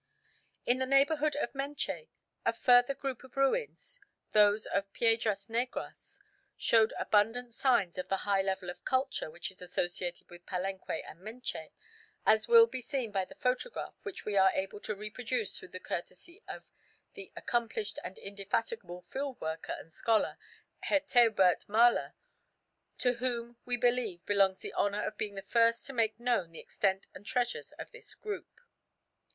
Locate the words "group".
2.95-3.23, 28.15-28.61